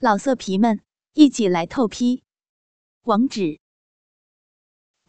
[0.00, 0.80] 老色皮们，
[1.14, 2.22] 一起来透批！
[3.02, 3.58] 网址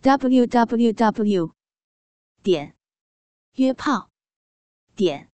[0.01, 1.53] ：w w w
[2.41, 2.75] 点
[3.53, 4.09] 约炮
[4.95, 5.29] 点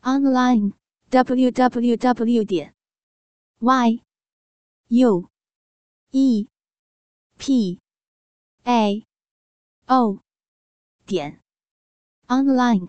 [0.00, 0.72] online
[1.10, 2.74] w w w 点
[3.60, 4.02] y
[4.88, 5.30] u
[6.10, 6.48] e
[7.38, 7.80] p
[8.64, 9.06] a
[9.86, 10.20] o
[11.06, 11.40] 点
[12.26, 12.88] online。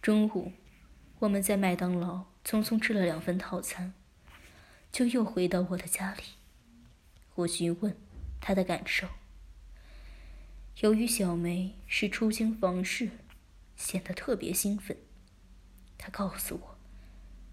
[0.00, 0.50] 中午，
[1.18, 3.92] 我们在麦当劳匆匆吃了两份套餐，
[4.90, 6.22] 就又回到我的家里。
[7.34, 7.96] 我询问
[8.40, 9.08] 他的感受。
[10.80, 13.10] 由于小梅是初经房事，
[13.76, 14.96] 显得特别兴奋。
[15.98, 16.78] 她告诉我，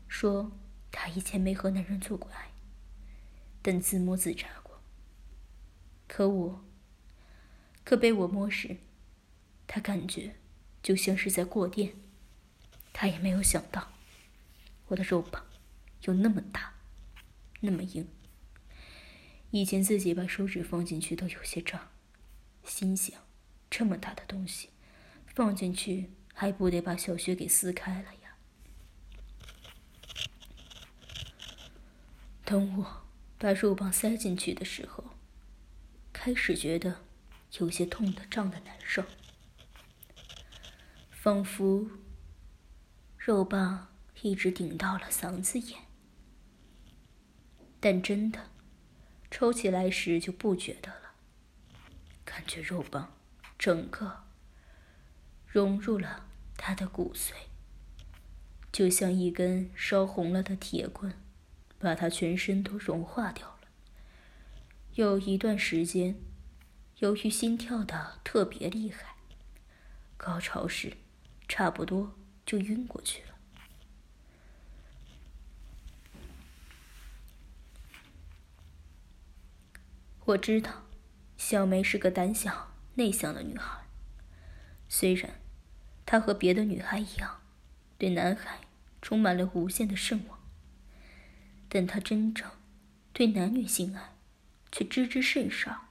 [0.08, 0.52] 说
[0.92, 2.52] 她以前没和男人做过爱，
[3.62, 4.80] 但自摸自查过。
[6.08, 6.64] 可我，
[7.84, 8.78] 可被我摸时，
[9.68, 10.36] 她感觉
[10.82, 11.94] 就像是在过电。
[12.94, 13.92] 她也没有想到，
[14.88, 15.46] 我的肉棒
[16.02, 16.74] 有那么大，
[17.62, 18.08] 那么硬。
[19.52, 21.90] 以前自己把手指放进去都有些胀。
[22.64, 23.20] 心想，
[23.70, 24.70] 这么大的东西
[25.26, 28.36] 放进去，还不得把小穴给撕开了呀？
[32.44, 35.04] 等我把肉棒塞进去的时候，
[36.12, 37.06] 开始觉得
[37.60, 39.06] 有些痛的、胀的难受，
[41.10, 41.90] 仿佛
[43.18, 43.88] 肉棒
[44.22, 45.82] 一直顶到了嗓子眼。
[47.80, 48.50] 但真的
[49.30, 51.12] 抽起来时就不觉得了。
[52.26, 53.14] 感觉肉棒
[53.58, 54.26] 整个
[55.46, 56.26] 融入了
[56.58, 57.32] 他的骨髓，
[58.72, 61.14] 就像一根烧红了的铁棍，
[61.80, 63.70] 把他全身都融化掉了。
[64.96, 66.20] 有一段时间，
[66.98, 69.16] 由于心跳的特别厉害，
[70.18, 70.98] 高潮时
[71.48, 72.16] 差不多
[72.46, 73.37] 就晕过去了。
[80.28, 80.84] 我知道。
[81.38, 83.86] 小梅是个胆小内向的女孩，
[84.90, 85.40] 虽然
[86.04, 87.42] 她和别的女孩一样，
[88.00, 88.62] 对男孩
[89.04, 90.40] 充满了无限的圣望，
[91.70, 92.50] 但她真正
[93.14, 94.16] 对男女性爱
[94.72, 95.90] 却知之甚少，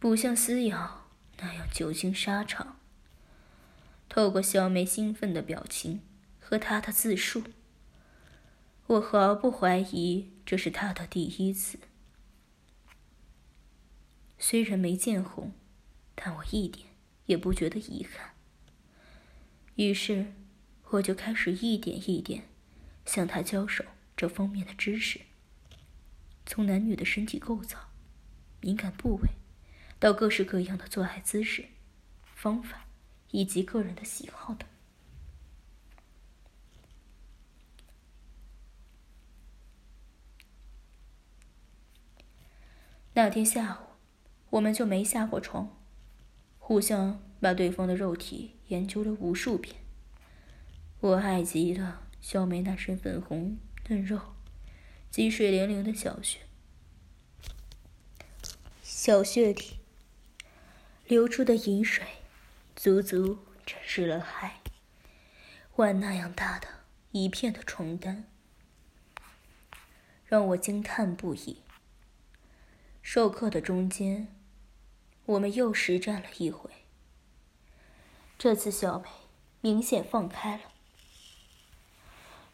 [0.00, 1.06] 不像思瑶
[1.38, 2.80] 那样久经沙场。
[4.08, 6.02] 透过小梅兴奋的表情
[6.40, 7.44] 和她的自述，
[8.88, 11.78] 我毫不怀疑这是他的第一次。
[14.38, 15.52] 虽然没见红，
[16.14, 16.86] 但我一点
[17.26, 18.34] 也不觉得遗憾。
[19.76, 20.32] 于是，
[20.90, 22.44] 我就开始一点一点
[23.06, 23.84] 向他教授
[24.16, 25.20] 这方面的知识，
[26.44, 27.90] 从男女的身体构造、
[28.60, 29.30] 敏感部位，
[29.98, 31.64] 到各式各样的做爱姿势、
[32.34, 32.86] 方法
[33.30, 34.68] 以及个人的喜好等。
[43.14, 43.84] 那天下午。
[44.50, 45.76] 我们就没下过床，
[46.60, 49.74] 互相把对方的肉体研究了无数遍。
[51.00, 53.58] 我爱极了小梅那身粉红
[53.88, 54.20] 嫩肉
[55.10, 56.38] 及水灵灵的小穴，
[58.80, 59.80] 小穴里
[61.08, 62.06] 流出的饮水，
[62.76, 64.60] 足足沾湿了海
[65.74, 66.68] 碗那样大的
[67.10, 68.28] 一片的床单，
[70.24, 71.63] 让我惊叹不已。
[73.06, 74.34] 授课的中间。
[75.26, 76.70] 我们又实战了一回。
[78.38, 79.06] 这次小梅
[79.60, 80.62] 明显放开了，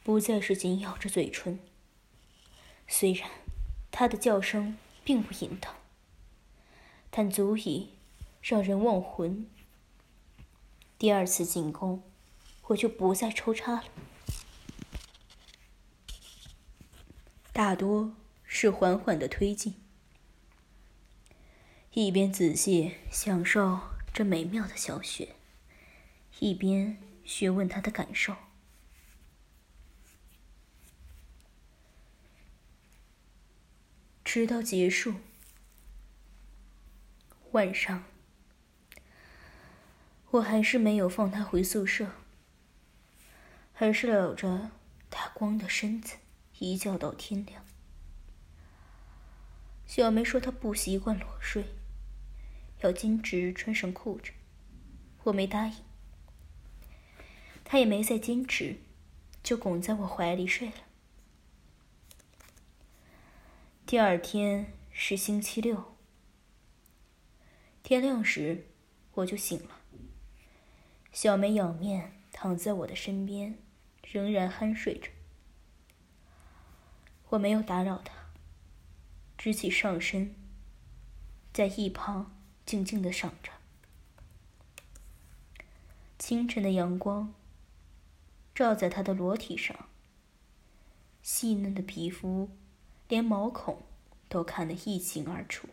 [0.02, 1.60] 不再是紧咬着嘴唇。
[2.88, 3.30] 虽然
[3.92, 5.72] 她的叫声并不淫荡，
[7.10, 7.90] 但足以
[8.42, 9.48] 让人忘魂。
[10.98, 12.02] 第二次进攻，
[12.66, 13.84] 我就不再抽插了，
[17.52, 19.76] 大多是缓缓的推进。
[21.92, 23.80] 一边仔细享受
[24.14, 25.34] 这美妙的小雪，
[26.38, 28.36] 一边询问他的感受。
[34.22, 35.16] 直到结束，
[37.50, 38.04] 晚上，
[40.30, 42.12] 我还是没有放他回宿舍，
[43.72, 44.70] 还是搂着
[45.10, 46.18] 他光的身子
[46.60, 47.64] 一觉到天亮。
[49.88, 51.64] 小梅说她不习惯裸睡。
[52.82, 54.32] 要径直穿上裤子，
[55.24, 55.74] 我没答应。
[57.64, 58.78] 他也没再坚持，
[59.42, 60.74] 就拱在我怀里睡了。
[63.86, 65.96] 第二天是星期六，
[67.82, 68.66] 天亮时
[69.14, 69.80] 我就醒了。
[71.12, 73.58] 小梅仰面躺在我的身边，
[74.04, 75.10] 仍然酣睡着。
[77.30, 78.12] 我没有打扰他，
[79.36, 80.34] 直起上身，
[81.52, 82.39] 在一旁
[82.70, 83.50] 静静的赏着。
[86.20, 87.34] 清晨的阳光
[88.54, 89.88] 照在他的裸体上，
[91.20, 92.48] 细嫩的皮肤，
[93.08, 93.82] 连毛孔
[94.28, 95.68] 都看得一清二楚。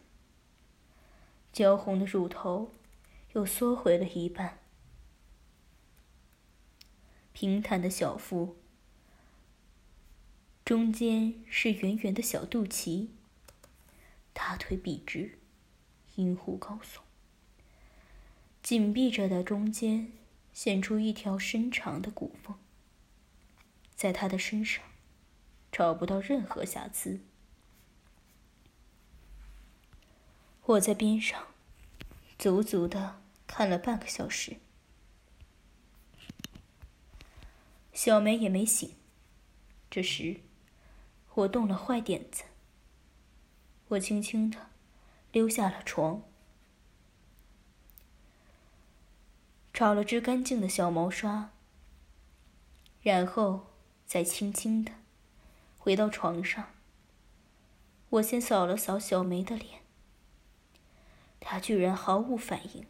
[1.54, 2.74] 焦红的乳头
[3.34, 4.58] 又缩回了一半，
[7.32, 8.58] 平坦的小腹。
[10.66, 13.10] 中间是圆圆的小肚脐，
[14.34, 15.38] 大腿笔直，
[16.18, 17.00] 阴户高耸，
[18.62, 20.12] 紧闭着的中间
[20.54, 22.56] 显出一条深长的骨缝，
[23.96, 24.84] 在他的身上
[25.72, 27.22] 找不到任何瑕疵。
[30.66, 31.48] 我在边上
[32.38, 34.58] 足足的看了半个小时，
[37.94, 38.94] 小梅也没醒。
[39.90, 40.42] 这时。
[41.38, 42.46] 我动了坏点子，
[43.90, 44.72] 我轻轻的
[45.32, 46.24] 溜下了床，
[49.74, 51.52] 找了只干净的小毛刷，
[53.02, 53.68] 然后
[54.06, 54.92] 再轻轻的
[55.78, 56.72] 回到床上。
[58.10, 59.82] 我先扫了扫小梅的脸，
[61.40, 62.88] 她居然毫无反应。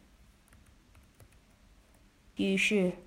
[2.36, 2.98] 于是，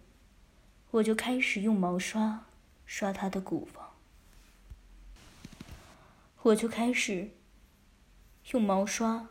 [0.92, 2.46] 我就开始用毛刷
[2.86, 3.92] 刷她的骨房。
[6.42, 7.32] 我就开始
[8.52, 9.30] 用毛刷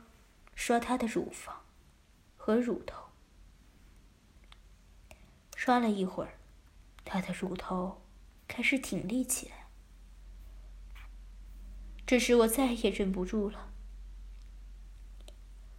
[0.54, 1.62] 刷她的乳房
[2.36, 3.06] 和乳头，
[5.54, 6.38] 刷了一会儿，
[7.04, 8.02] 她的乳头
[8.48, 9.66] 开始挺立起来。
[12.06, 13.70] 这时我再也忍不住了，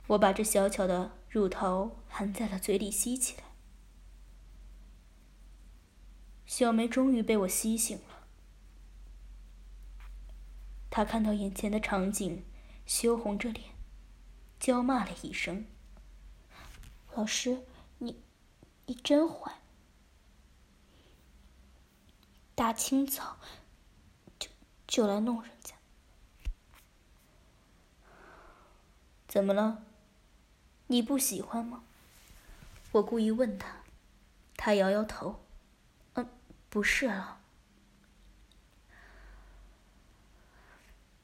[0.07, 3.43] 我把这小巧的乳头含在了嘴里吸起来。
[6.45, 8.27] 小梅终于被我吸醒了。
[10.89, 12.45] 他看到眼前的场景，
[12.93, 13.73] 羞红着脸，
[14.59, 15.65] 娇骂了一声
[17.15, 17.65] ：“老师，
[17.99, 18.21] 你，
[18.85, 19.61] 你真坏！
[22.53, 23.38] 大清早
[24.38, 24.49] 就
[24.85, 25.73] 就来弄人家，
[29.25, 29.85] 怎么了？
[30.88, 31.85] 你不喜欢吗？”
[32.91, 33.83] 我故意问他，
[34.57, 35.45] 他摇摇头
[36.15, 36.29] ：“嗯，
[36.69, 37.39] 不是了。”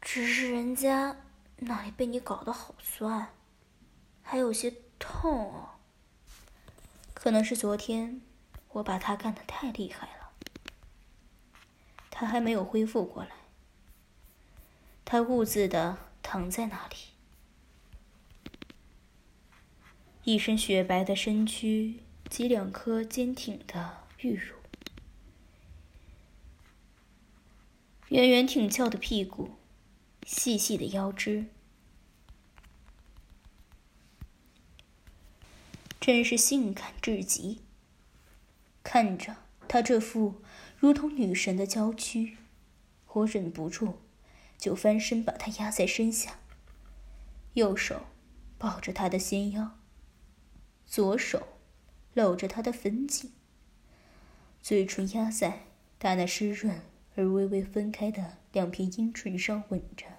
[0.01, 1.17] 只是人家
[1.59, 3.33] 那里被你搞得好酸，
[4.21, 5.69] 还有些痛哦。
[7.13, 8.21] 可能是昨天
[8.69, 10.31] 我把他干的太厉害了，
[12.11, 13.31] 他还没有恢复过来。
[15.03, 16.95] 他兀自的躺在那里，
[20.23, 24.55] 一身雪白的身躯及两颗坚挺的玉乳，
[28.09, 29.56] 圆圆挺翘的屁股。
[30.29, 31.45] 细细的腰肢，
[36.01, 37.61] 真是性感至极。
[38.83, 39.37] 看着
[39.69, 40.41] 她这副
[40.77, 42.35] 如同女神的娇躯，
[43.13, 43.99] 我忍不住
[44.57, 46.39] 就翻身把她压在身下，
[47.53, 48.07] 右手
[48.57, 49.77] 抱着她的纤腰，
[50.85, 51.47] 左手
[52.13, 53.31] 搂着她的粉颈，
[54.61, 56.81] 嘴唇压在她那湿润
[57.15, 60.16] 而微微分开的两片阴唇上吻着。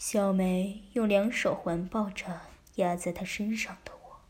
[0.00, 2.40] 小梅用两手环抱着
[2.76, 4.20] 压在她身上的我，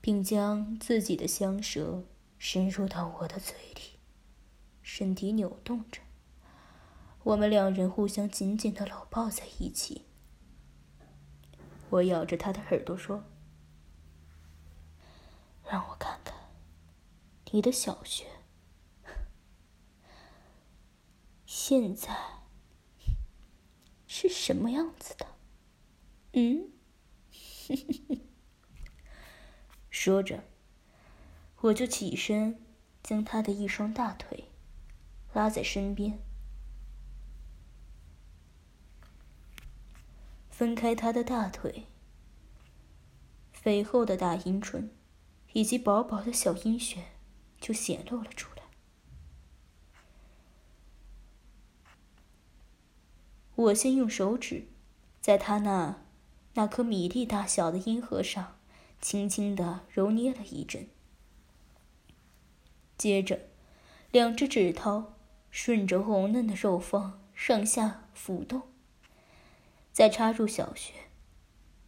[0.00, 2.04] 并将自己的香舌
[2.38, 3.98] 伸入到我的嘴里，
[4.82, 6.00] 身体扭动着。
[7.24, 10.06] 我们两人互相紧紧的搂抱在一起。
[11.90, 13.24] 我咬着她的耳朵说
[15.68, 16.36] ：“让我看看
[17.50, 18.26] 你的小穴，
[21.44, 22.41] 现在。”
[24.28, 25.26] 是什么样子的？
[26.34, 26.70] 嗯，
[29.90, 30.44] 说着，
[31.62, 32.64] 我就起身，
[33.02, 34.44] 将他的一双大腿
[35.32, 36.20] 拉在身边，
[40.48, 41.86] 分开他的大腿，
[43.52, 44.94] 肥厚的大阴唇
[45.52, 47.04] 以及薄薄的小阴穴
[47.60, 48.51] 就显露了出来。
[53.54, 54.66] 我先用手指，
[55.20, 56.02] 在他那
[56.54, 58.56] 那颗米粒大小的阴核上，
[59.00, 60.88] 轻轻的揉捏了一阵。
[62.96, 63.48] 接着，
[64.10, 65.14] 两只指头
[65.50, 68.62] 顺着红嫩的肉缝上下浮动，
[69.92, 70.94] 再插入小穴，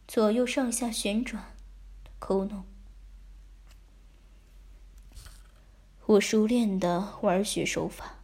[0.07, 1.55] 左右上下旋转，
[2.19, 2.63] 抠弄。
[6.05, 8.14] 我熟练的玩学手法，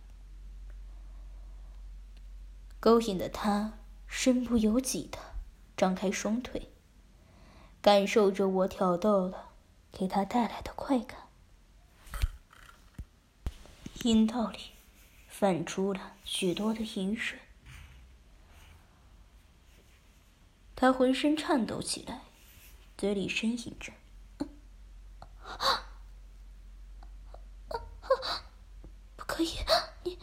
[2.81, 5.19] 勾引的他身不由己的
[5.77, 6.71] 张开双腿，
[7.79, 9.51] 感受着我挑逗了
[9.91, 11.27] 给他带来的快感，
[14.01, 14.71] 阴道里
[15.27, 17.37] 泛出了许多的饮水，
[20.75, 22.21] 他浑身颤抖起来，
[22.97, 23.93] 嘴里呻吟着。
[29.15, 29.51] 不可以，
[30.03, 30.17] 你，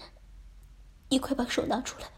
[1.11, 2.18] 你快把手拿出来。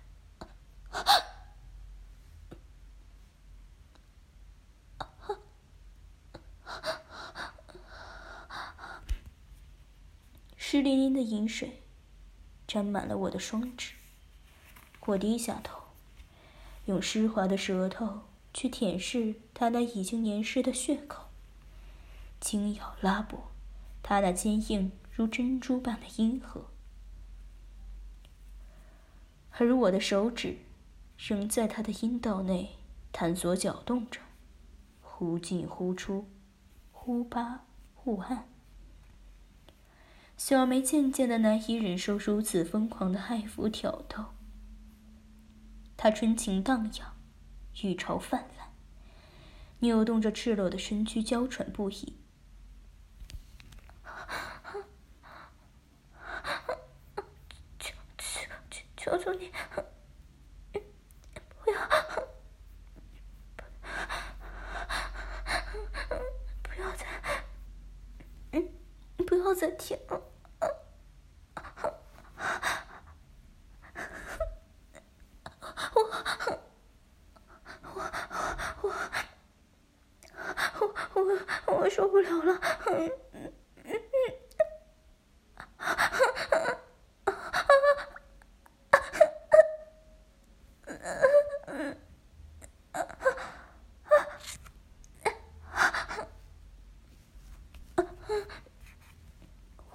[10.81, 11.83] 湿淋淋的饮水
[12.67, 13.93] 沾满了我的双指，
[15.05, 15.79] 我低下头，
[16.87, 18.23] 用湿滑的舌头
[18.55, 21.27] 去舔舐他那已经黏湿的血口，
[22.41, 23.51] 轻咬拉拨
[24.03, 26.65] 他那坚硬如珍珠般的阴核。
[29.59, 30.57] 而我的手指
[31.19, 32.77] 仍在他的阴道内
[33.13, 34.23] 探索搅动着，
[35.03, 36.27] 忽进忽出，
[36.91, 38.50] 忽扒忽按。
[40.41, 44.25] 小梅渐渐的难以忍受如此疯狂的爱抚挑逗，
[45.99, 47.15] 她春情荡漾，
[47.83, 48.71] 欲潮泛滥，
[49.81, 52.17] 扭动着赤裸的身躯，娇喘不已。
[58.97, 59.53] 求求你，
[60.73, 61.79] 不要，
[66.63, 67.07] 不要再，
[68.53, 68.69] 嗯，
[69.27, 70.23] 不要再舔了，
[75.95, 76.01] 我，
[77.95, 78.03] 我，
[78.83, 78.91] 我，
[81.15, 81.21] 我，
[81.67, 83.11] 我，我受不了了，嗯。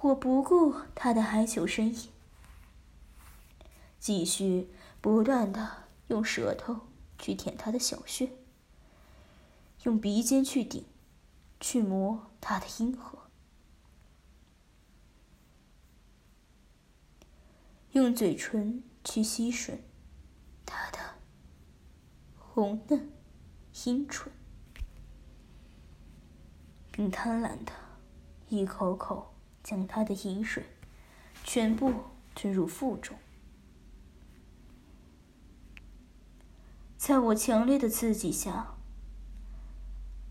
[0.02, 2.10] 我不顾他的哀求呻吟，
[4.00, 4.68] 继续
[5.00, 6.88] 不断的用舌头
[7.18, 8.32] 去舔他的小穴，
[9.84, 10.84] 用鼻尖去顶、
[11.60, 13.18] 去磨他的阴核，
[17.92, 19.78] 用嘴唇去吸吮
[20.64, 20.98] 他的
[22.36, 23.12] 红嫩
[23.84, 24.32] 阴唇，
[26.90, 27.72] 并贪婪的
[28.48, 29.32] 一口口。
[29.66, 30.64] 将他的饮水
[31.48, 31.94] 全部
[32.34, 33.16] 吞入腹中，
[36.98, 38.74] 在我强烈的刺激下，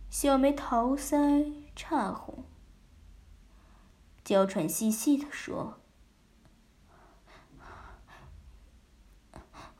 [0.10, 2.44] 小梅桃腮岔红，
[4.26, 5.80] 娇喘细细的说：“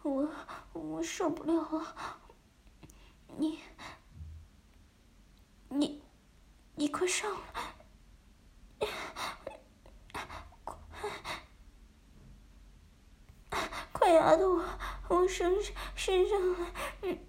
[0.04, 0.30] 我
[0.72, 2.22] 我受不了了，
[3.38, 3.60] 你
[5.68, 6.02] 你
[6.76, 7.62] 你快上来！”
[14.26, 14.66] 压到我
[15.10, 15.54] 我身
[15.94, 16.72] 身上来！
[17.04, 17.20] 嗯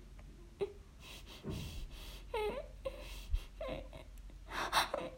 [2.32, 2.40] 嗯
[3.68, 5.10] 嗯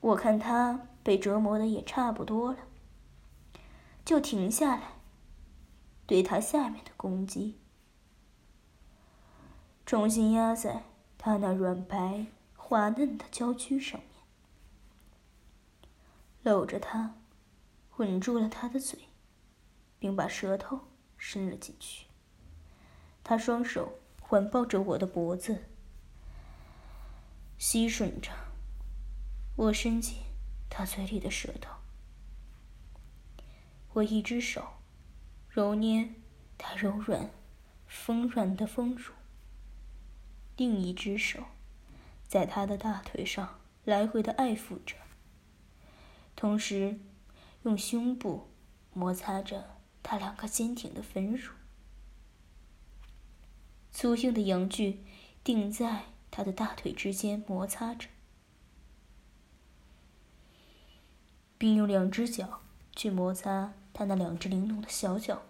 [0.00, 2.58] 我看他被折磨的也差不多了，
[4.04, 4.96] 就停下来，
[6.06, 7.58] 对他下面的攻击，
[9.86, 10.84] 重新压在
[11.16, 12.26] 他那软白
[12.56, 14.10] 滑嫩的娇躯上面，
[16.42, 17.14] 搂着他，
[17.96, 18.98] 吻住了他的嘴。
[20.02, 20.80] 并把舌头
[21.16, 22.06] 伸了进去。
[23.22, 25.66] 他双手环抱着我的脖子，
[27.56, 28.32] 吸吮着
[29.54, 30.16] 我伸进
[30.68, 31.76] 他嘴里的舌头。
[33.92, 34.70] 我一只手
[35.48, 36.12] 揉捏
[36.58, 37.30] 他柔软、
[37.86, 39.12] 丰软的丰乳，
[40.56, 41.44] 另一只手
[42.26, 44.96] 在他的大腿上来回的爱抚着，
[46.34, 46.98] 同时
[47.62, 48.50] 用胸部
[48.92, 49.80] 摩擦着。
[50.02, 51.52] 他两个坚挺的粉乳，
[53.92, 55.04] 粗硬的阳具
[55.44, 58.08] 顶在他的大腿之间摩擦着，
[61.56, 62.60] 并用两只脚
[62.96, 65.42] 去摩擦他那两只玲珑的小脚。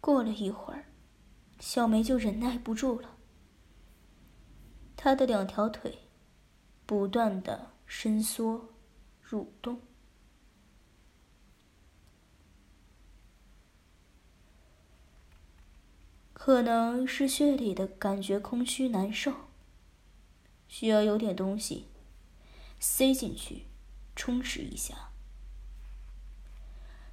[0.00, 0.86] 过了一会儿，
[1.60, 3.16] 小梅就忍耐不住了，
[4.96, 5.99] 她的两条腿。
[6.90, 8.68] 不断的伸缩、
[9.24, 9.80] 蠕动，
[16.32, 19.32] 可能是血里的感觉空虚难受，
[20.66, 21.86] 需要有点东西
[22.80, 23.66] 塞进去
[24.16, 25.12] 充实一下，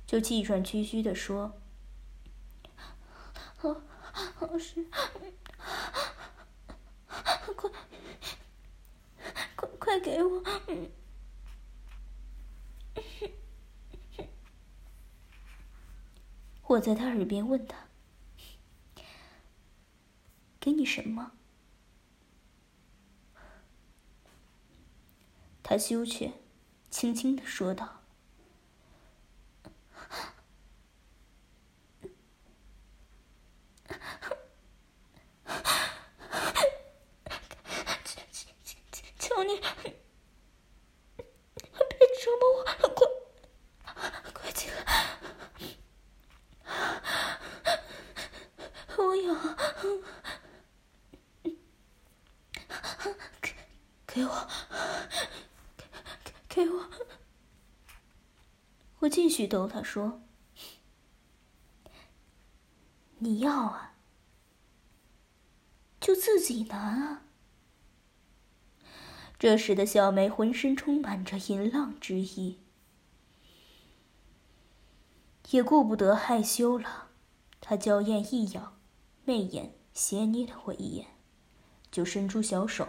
[0.07, 1.61] 就气喘吁吁的说
[3.61, 4.87] ：“老师，
[9.55, 10.43] 快快给我！”
[16.67, 17.87] 我在他耳边问他。
[20.59, 21.31] 给你什么？
[25.63, 26.33] 他羞怯，
[26.89, 28.01] 轻轻的说道
[38.03, 38.21] ：“求
[39.17, 39.59] 求求你，
[41.15, 41.23] 别
[42.17, 42.63] 折磨我，
[43.83, 44.81] 快快进来，
[48.97, 49.35] 我有。”
[54.07, 54.47] 给我，
[55.77, 55.85] 给
[56.65, 56.89] 给我！
[58.97, 60.23] 我继续逗他说
[63.19, 63.93] ：“你要啊，
[65.99, 67.21] 就自己拿啊。”
[69.39, 72.57] 这时的小梅浑身充满着淫浪之意，
[75.51, 77.07] 也顾不得害羞了。
[77.61, 78.73] 她娇艳一咬，
[79.25, 81.07] 媚眼斜睨了我一眼，
[81.91, 82.87] 就伸出小手。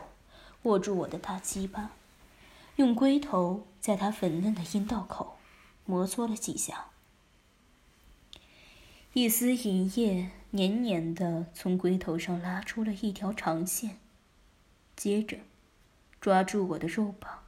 [0.64, 1.92] 握住我的大鸡巴，
[2.76, 5.36] 用龟头在她粉嫩的阴道口
[5.84, 6.88] 摩搓了几下，
[9.12, 14.00] 一丝银液黏黏的从龟头上拉出了一条长线，
[14.96, 15.38] 接着
[16.20, 17.44] 抓住我的肉棒，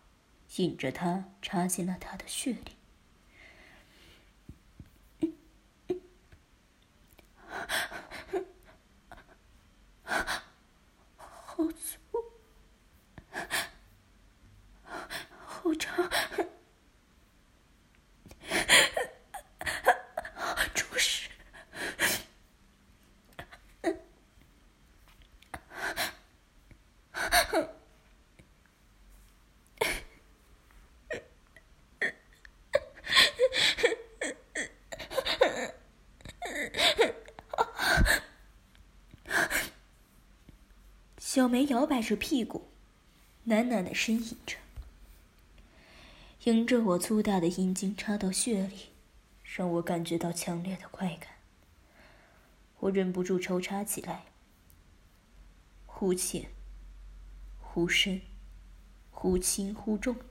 [0.57, 2.80] 引着它插进了他的血里。
[41.71, 42.67] 摇摆着屁股，
[43.47, 44.57] 喃喃的呻吟着，
[46.43, 48.89] 迎着我粗大的阴茎插到血里，
[49.45, 51.29] 让我感觉到强烈的快感。
[52.81, 54.25] 我忍不住抽插起来，
[55.87, 56.51] 忽浅，
[57.61, 58.21] 忽深，
[59.13, 60.25] 忽轻忽重的。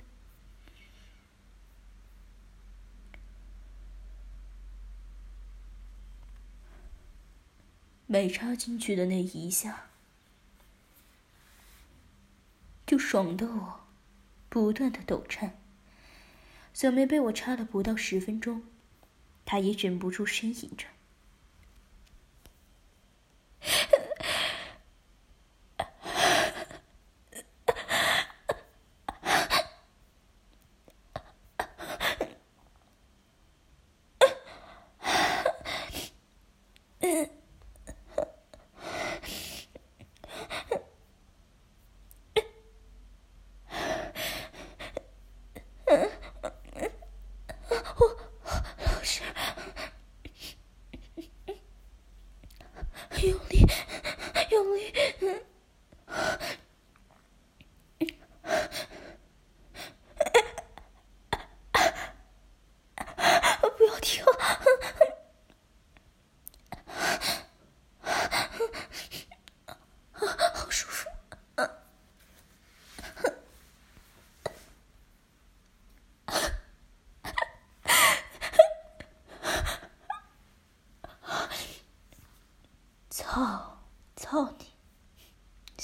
[8.08, 9.89] 每插进去的那一下。
[12.90, 13.82] 就爽的我，
[14.50, 15.62] 不断的抖颤。
[16.74, 18.64] 小梅被我插了不到十分钟，
[19.46, 20.88] 她也忍不住呻吟着。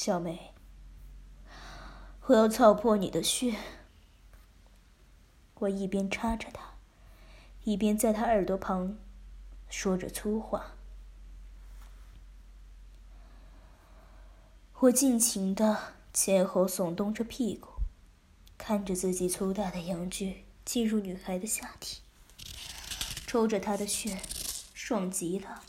[0.05, 0.53] 小梅，
[2.27, 3.55] 我要操破你的血！
[5.55, 6.75] 我一边插着他，
[7.63, 8.99] 一边在他耳朵旁
[9.67, 10.75] 说着粗话。
[14.73, 17.69] 我尽情的前后耸动着屁股，
[18.59, 22.03] 看着自己粗大的阳具进入女孩的下体，
[23.25, 24.21] 抽着她的血，
[24.75, 25.63] 爽极了。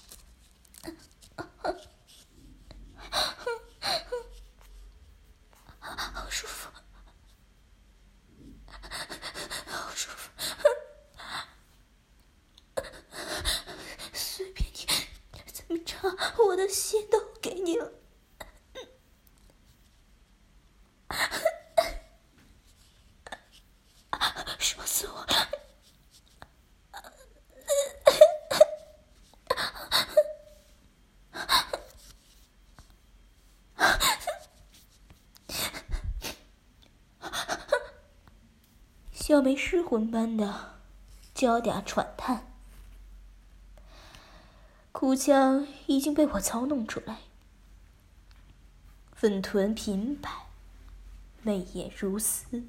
[16.57, 17.93] 的心都给你了。
[24.59, 25.27] 说死我！
[39.47, 40.81] 没失魂般的
[41.33, 42.49] 娇嗲喘叹，
[44.91, 47.19] 哭腔已经被我操弄出来，
[49.13, 50.29] 粉臀平摆，
[51.43, 52.65] 媚眼如丝。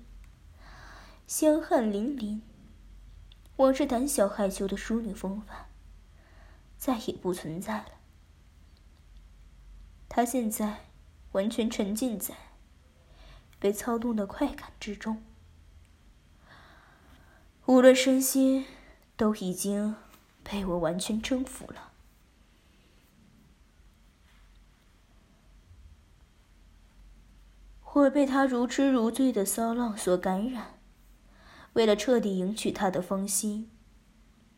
[1.26, 2.42] 香汗淋漓，
[3.56, 5.66] 往日胆小害羞的淑女风范
[6.78, 7.92] 再也不存在了。
[10.08, 10.86] 她现在
[11.32, 12.36] 完全沉浸在
[13.60, 15.24] 被操纵的快感之中，
[17.68, 18.66] 无论身心
[19.18, 19.98] 都已经
[20.42, 21.92] 被我完全征服了。
[27.94, 30.80] 我被他如痴如醉的骚浪所感染。
[31.74, 33.70] 为了彻底赢取他的芳心，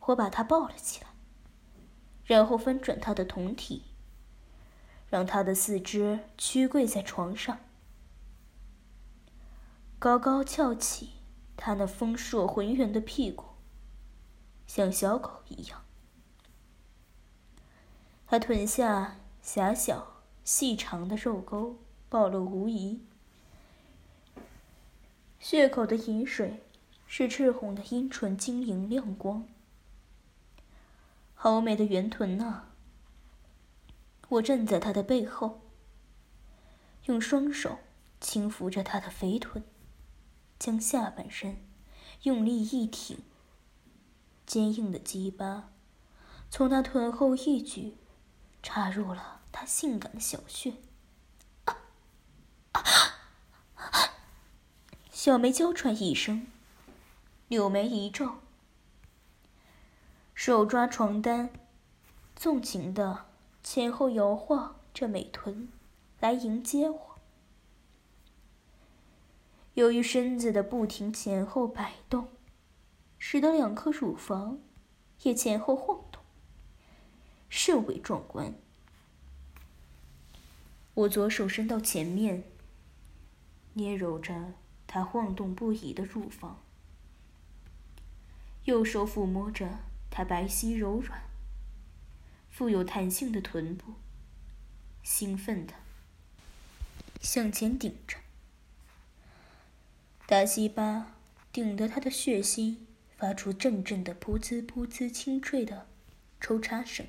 [0.01, 1.07] 我把他抱了起来，
[2.25, 3.85] 然后翻转他的酮体，
[5.09, 7.59] 让他的四肢屈跪在床上，
[9.97, 11.09] 高高翘起
[11.61, 13.43] 他那丰硕浑圆的屁股，
[14.65, 15.83] 像小狗一样。
[18.25, 23.01] 他臀下狭小细长的肉沟暴露无遗，
[25.37, 26.63] 血口的饮水。
[27.11, 29.47] 是赤红的阴唇，晶莹亮光，
[31.33, 32.65] 好美的圆臀呐！
[34.27, 35.59] 我站在他的背后，
[37.05, 37.79] 用双手
[38.21, 39.63] 轻抚着他的肥臀，
[40.59, 41.65] 将下半身
[42.23, 43.17] 用力一挺，
[44.45, 45.71] 坚硬的鸡巴
[46.51, 47.95] 从他臀后一举
[48.61, 50.73] 插入了他性感的小穴，
[55.11, 56.45] 小梅娇喘一声。
[57.47, 58.35] 柳眉一皱，
[60.35, 61.49] 手抓床单，
[62.35, 63.25] 纵情的
[63.63, 65.67] 前后摇晃着美臀，
[66.19, 67.08] 来迎接我。
[69.79, 72.27] 由于身子的不停前后摆动，
[73.17, 74.59] 使得两颗乳房
[75.21, 76.21] 也前后晃动，
[77.47, 78.53] 甚为壮观。
[80.93, 82.43] 我左手伸到前面，
[83.75, 84.51] 捏揉着
[84.85, 86.59] 他晃动不已的乳房。
[88.65, 89.79] 右手抚摸着
[90.11, 91.21] 她白皙柔软、
[92.49, 93.93] 富有弹性的臀部，
[95.03, 95.75] 兴奋的
[97.21, 98.17] 向前顶着，
[100.29, 101.15] 大鸡巴
[101.51, 102.75] 顶得他的血腥
[103.17, 105.87] 发出阵阵的噗呲噗呲清脆的
[106.39, 107.07] 抽插声，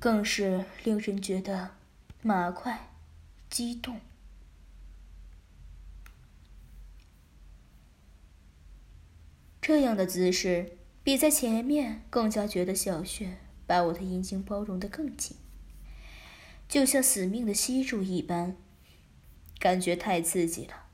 [0.00, 1.76] 更是令人觉得
[2.22, 2.90] 麻快、
[3.48, 4.00] 激动。
[9.62, 15.36] 这样的姿势比在前面更加觉得小穴把我的阴茎包容得更紧，
[16.68, 18.56] 就像死命的吸住一般，
[19.60, 20.85] 感觉太刺激了。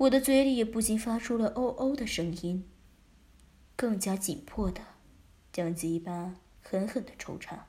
[0.00, 2.64] 我的嘴里也不禁发出了“哦哦”的声音，
[3.76, 4.80] 更加紧迫的
[5.52, 7.66] 将鸡巴狠狠的抽插。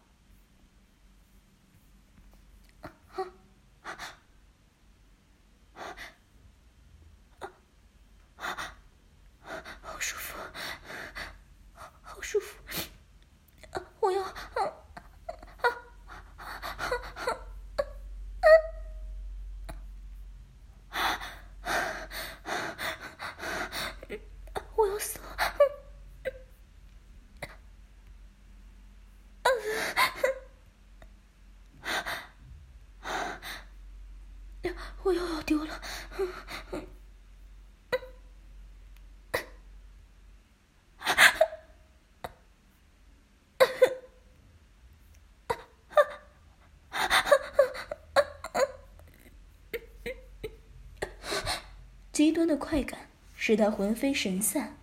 [52.21, 54.77] 极端的快感使他魂飞神散，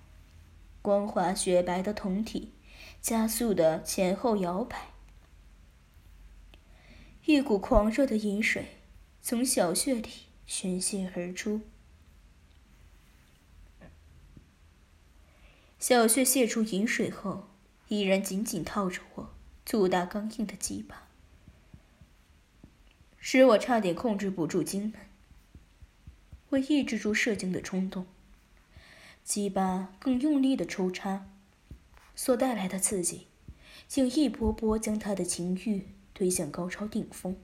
[0.83, 2.51] 光滑雪白的酮体
[3.01, 4.89] 加速的前后摇摆，
[7.27, 8.79] 一股狂热的饮水
[9.23, 10.11] 从小穴里
[10.49, 11.61] 宣泄而出。
[15.79, 17.47] 小穴泄出饮水后，
[17.87, 19.31] 依然紧紧套着我
[19.65, 21.07] 粗大刚硬的鸡巴，
[23.17, 25.08] 使我差点控制不住精门。
[26.51, 28.07] 为抑制住射精的冲动，
[29.23, 31.27] 鸡巴更用力的抽插，
[32.15, 33.27] 所带来的刺激，
[33.87, 37.37] 竟一波波将他的情欲推向高潮顶峰。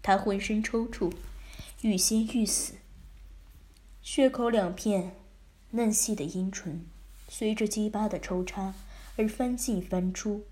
[0.00, 1.12] 他浑身抽搐，
[1.82, 2.74] 欲仙欲死，
[4.00, 5.16] 血口两片
[5.72, 6.86] 嫩细的阴唇
[7.28, 8.74] 随着鸡巴的抽插
[9.16, 10.46] 而翻进翻出。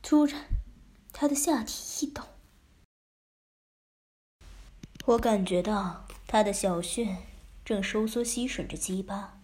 [0.00, 0.44] 突然，
[1.12, 2.22] 他的下体一抖，
[5.06, 7.18] 我感觉到他的小穴
[7.62, 9.38] 正收缩吸吮着鸡巴，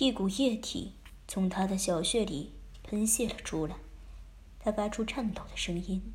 [0.00, 0.94] 一股液体
[1.28, 2.52] 从他的小穴里
[2.82, 3.76] 喷泄了出来。
[4.58, 6.12] 他发出颤抖的声音：“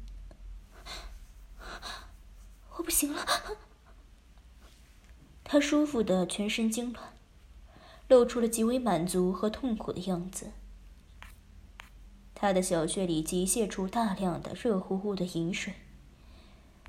[2.75, 3.25] 我不行了。”
[5.45, 6.99] 他舒服的全身痉挛，
[8.09, 10.51] 露出了极为满足和痛苦的样子。
[12.35, 15.73] 他的小穴里急泄出大量的热乎乎的饮水，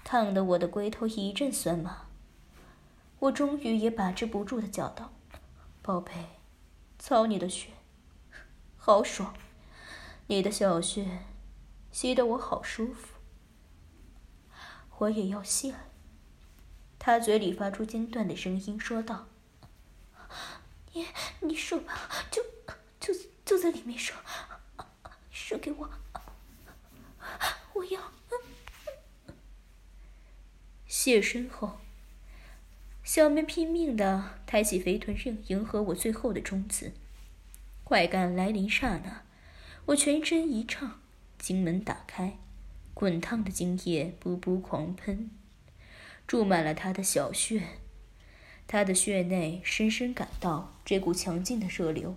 [0.05, 2.07] 烫得我的龟头一阵酸麻。
[3.19, 5.13] 我终于也把持不住的叫道
[5.81, 6.13] ：“宝贝，
[6.99, 7.69] 操你的血，
[8.77, 9.35] 好爽！
[10.27, 11.21] 你的小穴
[11.91, 13.15] 吸得我好舒服，
[14.99, 15.79] 我也要泄了。”
[16.99, 19.27] 他嘴里发出间断的声音说道
[20.93, 21.07] ：“你
[21.41, 22.43] 你说吧，就
[22.99, 24.17] 就就在里面说。”
[25.31, 25.91] 射给我，
[27.75, 28.01] 我要。
[30.95, 31.79] 谢身后，
[33.03, 36.93] 小妹拼命的抬起肥臀硬迎合我最后的冲刺。
[37.83, 39.23] 快感来临刹那，
[39.87, 41.01] 我全身一畅，
[41.39, 42.37] 经门打开，
[42.93, 45.31] 滚烫的精液噗噗狂喷，
[46.27, 47.63] 注满了他的小穴。
[48.67, 52.17] 他的穴内深深感到这股强劲的热流。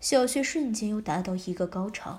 [0.00, 2.18] 小穴瞬间又达到一个高潮，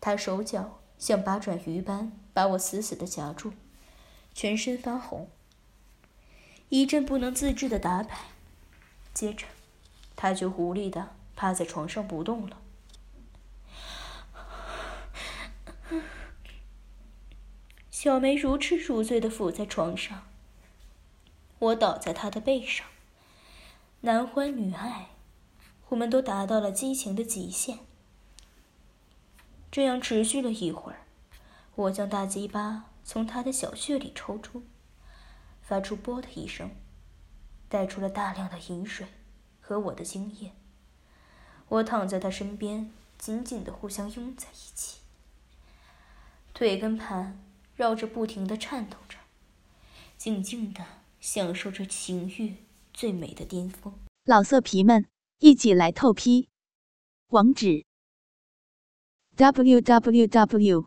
[0.00, 3.52] 他手脚像八爪鱼般把我死死的夹住，
[4.34, 5.28] 全身发红，
[6.68, 8.16] 一阵不能自制的打摆，
[9.12, 9.46] 接着
[10.16, 12.58] 他就无力的趴在床上不动了。
[17.90, 20.26] 小梅如痴如醉的伏在床上，
[21.58, 22.86] 我倒在她的背上，
[24.00, 25.08] 男欢女爱。
[25.90, 27.80] 我们都达到了激情的极限。
[29.70, 31.00] 这样持续了一会儿，
[31.74, 34.62] 我将大鸡巴从他的小穴里抽出，
[35.60, 36.70] 发出“啵”的一声，
[37.68, 39.06] 带出了大量的饮水
[39.60, 40.52] 和我的精液。
[41.68, 45.00] 我躺在他身边，紧紧的互相拥在一起，
[46.54, 47.42] 腿跟盘
[47.76, 49.18] 绕着不停的颤抖着，
[50.16, 50.84] 静静的
[51.20, 52.56] 享受着情欲
[52.92, 53.94] 最美的巅峰。
[54.24, 55.06] 老色皮们。
[55.44, 56.48] 一起来透批，
[57.30, 57.84] 网址
[59.34, 60.86] ：w w w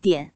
[0.00, 0.35] 点